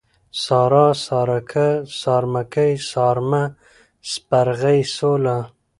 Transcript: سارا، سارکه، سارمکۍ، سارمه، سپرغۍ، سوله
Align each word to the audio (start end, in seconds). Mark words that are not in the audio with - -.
سارا، 0.43 0.87
سارکه، 1.05 1.67
سارمکۍ، 1.99 2.73
سارمه، 2.91 3.43
سپرغۍ، 4.11 4.79
سوله 4.95 5.37